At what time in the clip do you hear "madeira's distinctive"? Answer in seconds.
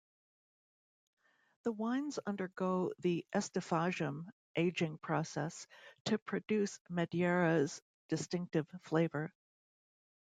6.89-8.67